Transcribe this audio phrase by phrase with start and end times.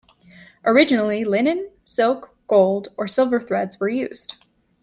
[0.65, 4.43] Originally linen, silk, gold, or silver threads were used.